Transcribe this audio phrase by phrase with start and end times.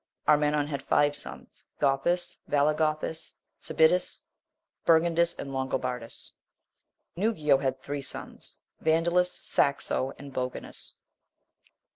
[0.27, 4.23] Armenon had five sons, Gothus, Valagothus, Cibidus,
[4.83, 6.31] Burgundus, and Longobardus.
[7.15, 10.93] Neugio had three sons, Vandalus, Saxo, and Boganus.